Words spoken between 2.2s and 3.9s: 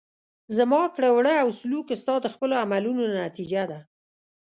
د خپلو عملونو نتیجه ده.